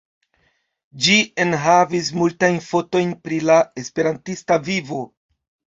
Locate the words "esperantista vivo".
3.85-5.03